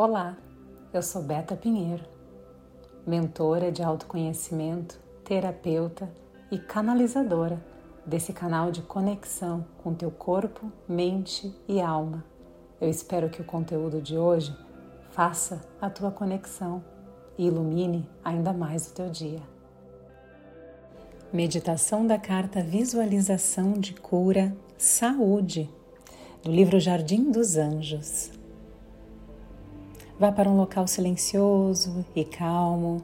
[0.00, 0.36] Olá,
[0.94, 2.04] eu sou Beta Pinheiro,
[3.04, 6.08] mentora de autoconhecimento, terapeuta
[6.52, 7.60] e canalizadora
[8.06, 12.24] desse canal de conexão com teu corpo, mente e alma.
[12.80, 14.56] Eu espero que o conteúdo de hoje
[15.10, 16.80] faça a tua conexão
[17.36, 19.42] e ilumine ainda mais o teu dia.
[21.32, 25.68] Meditação da carta Visualização de Cura Saúde,
[26.44, 28.37] do livro Jardim dos Anjos.
[30.18, 33.00] Vá para um local silencioso e calmo.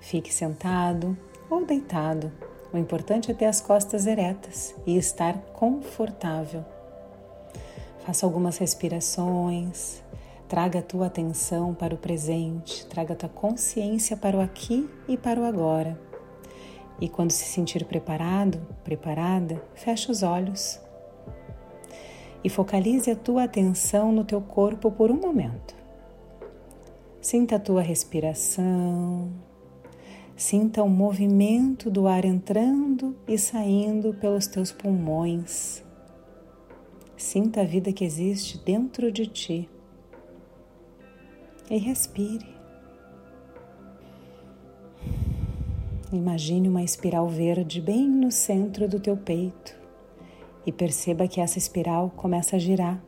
[0.00, 1.18] Fique sentado
[1.50, 2.32] ou deitado.
[2.72, 6.64] O importante é ter as costas eretas e estar confortável.
[8.06, 10.02] Faça algumas respirações.
[10.48, 15.18] Traga a tua atenção para o presente, traga a tua consciência para o aqui e
[15.18, 16.00] para o agora.
[16.98, 20.80] E quando se sentir preparado, preparada, feche os olhos
[22.42, 25.83] e focalize a tua atenção no teu corpo por um momento.
[27.24, 29.32] Sinta a tua respiração,
[30.36, 35.82] sinta o movimento do ar entrando e saindo pelos teus pulmões.
[37.16, 39.70] Sinta a vida que existe dentro de ti
[41.70, 42.54] e respire.
[46.12, 49.74] Imagine uma espiral verde bem no centro do teu peito
[50.66, 53.02] e perceba que essa espiral começa a girar.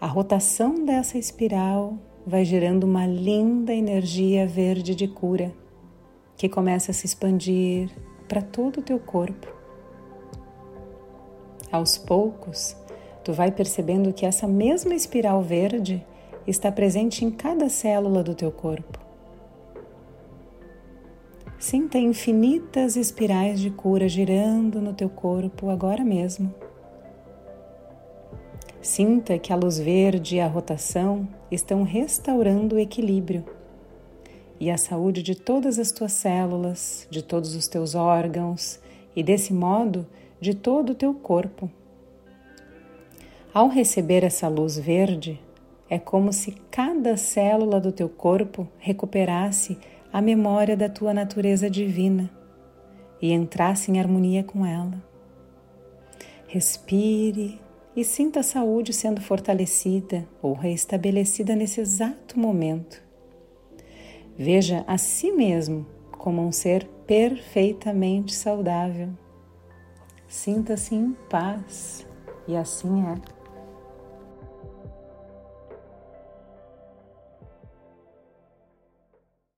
[0.00, 1.96] A rotação dessa espiral
[2.28, 5.50] vai gerando uma linda energia verde de cura
[6.36, 7.88] que começa a se expandir
[8.28, 9.48] para todo o teu corpo.
[11.72, 12.76] Aos poucos,
[13.24, 16.04] tu vai percebendo que essa mesma espiral verde
[16.46, 18.98] está presente em cada célula do teu corpo.
[21.58, 26.54] Sinta infinitas espirais de cura girando no teu corpo agora mesmo.
[28.80, 33.44] Sinta que a luz verde e a rotação estão restaurando o equilíbrio
[34.60, 38.80] e a saúde de todas as tuas células, de todos os teus órgãos
[39.14, 40.06] e, desse modo,
[40.40, 41.70] de todo o teu corpo.
[43.52, 45.40] Ao receber essa luz verde,
[45.90, 49.76] é como se cada célula do teu corpo recuperasse
[50.12, 52.30] a memória da tua natureza divina
[53.20, 55.02] e entrasse em harmonia com ela.
[56.46, 57.60] Respire
[57.98, 63.02] e sinta a saúde sendo fortalecida ou reestabelecida nesse exato momento.
[64.36, 69.08] Veja a si mesmo como um ser perfeitamente saudável.
[70.28, 72.06] Sinta-se em paz
[72.46, 73.37] e assim é.